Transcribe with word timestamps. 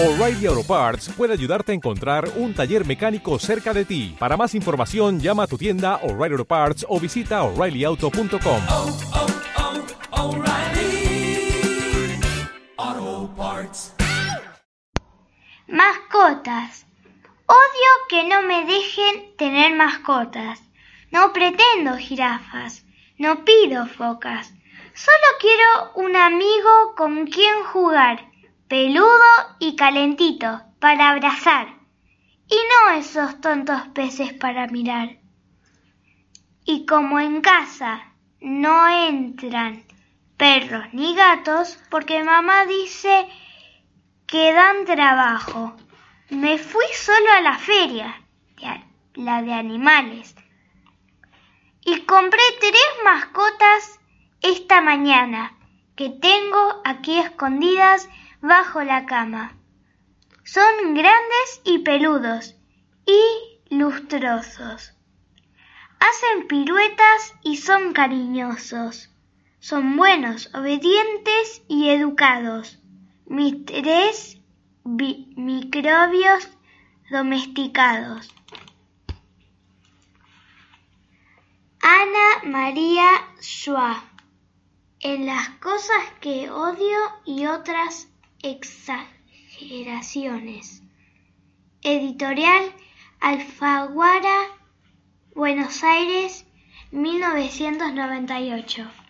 O'Reilly 0.00 0.46
Auto 0.46 0.62
Parts 0.62 1.08
puede 1.08 1.32
ayudarte 1.32 1.72
a 1.72 1.74
encontrar 1.74 2.30
un 2.36 2.54
taller 2.54 2.86
mecánico 2.86 3.36
cerca 3.40 3.74
de 3.74 3.84
ti. 3.84 4.14
Para 4.16 4.36
más 4.36 4.54
información, 4.54 5.18
llama 5.18 5.42
a 5.42 5.46
tu 5.48 5.58
tienda 5.58 5.96
O'Reilly 6.04 6.34
Auto 6.34 6.44
Parts 6.44 6.86
o 6.88 7.00
visita 7.00 7.42
oreillyauto.com. 7.42 8.62
oh, 8.70 8.96
oh, 12.76 13.28
Parts. 13.36 13.92
Mascotas. 15.66 16.86
Odio 17.46 17.92
que 18.08 18.22
no 18.28 18.42
me 18.42 18.66
dejen 18.66 19.34
tener 19.36 19.74
mascotas. 19.74 20.62
No 21.10 21.32
pretendo 21.32 21.96
jirafas. 21.96 22.84
No 23.18 23.44
pido 23.44 23.86
focas. 23.86 24.54
Solo 24.94 25.28
quiero 25.40 25.92
un 25.96 26.14
amigo 26.14 26.94
con 26.96 27.26
quien 27.26 27.64
jugar, 27.72 28.28
peludo 28.68 29.56
y 29.58 29.76
calentito, 29.76 30.62
para 30.78 31.10
abrazar. 31.10 31.68
Y 32.48 32.54
no 32.54 32.94
esos 32.94 33.40
tontos 33.40 33.80
peces 33.94 34.32
para 34.32 34.66
mirar. 34.68 35.18
Y 36.64 36.86
como 36.86 37.18
en 37.18 37.40
casa 37.40 38.12
no 38.40 38.88
entran 38.88 39.84
perros 40.36 40.84
ni 40.92 41.14
gatos, 41.14 41.78
porque 41.90 42.22
mamá 42.22 42.66
dice 42.66 43.28
que 44.26 44.52
dan 44.52 44.84
trabajo. 44.84 45.74
Me 46.30 46.58
fui 46.58 46.84
solo 46.94 47.32
a 47.36 47.40
la 47.40 47.58
feria, 47.58 48.22
la 49.14 49.42
de 49.42 49.52
animales, 49.52 50.36
y 51.84 52.02
compré 52.02 52.42
tres 52.60 52.82
mascotas 53.02 53.98
esta 54.42 54.80
mañana 54.80 55.56
que 55.96 56.10
tengo 56.10 56.82
aquí 56.84 57.18
escondidas 57.18 58.08
bajo 58.40 58.82
la 58.82 59.06
cama. 59.06 59.56
Son 60.44 60.94
grandes 60.94 61.60
y 61.64 61.78
peludos 61.78 62.56
y 63.06 63.74
lustrosos. 63.74 64.94
Hacen 66.00 66.46
piruetas 66.46 67.34
y 67.42 67.56
son 67.56 67.92
cariñosos. 67.92 69.10
Son 69.60 69.96
buenos, 69.96 70.54
obedientes 70.54 71.62
y 71.68 71.90
educados. 71.90 72.78
Mis 73.26 73.64
tres 73.66 74.38
microbios 74.84 76.48
domesticados. 77.10 78.32
Ana 81.82 82.44
María 82.44 83.08
Schwab. 83.40 84.02
En 85.00 85.26
las 85.26 85.48
cosas 85.60 86.04
que 86.20 86.50
odio 86.50 86.98
y 87.24 87.46
otras 87.46 88.08
exageraciones. 88.42 90.82
Editorial 91.82 92.72
Alfaguara, 93.20 94.38
Buenos 95.34 95.82
Aires, 95.82 96.46
1998. 96.90 99.07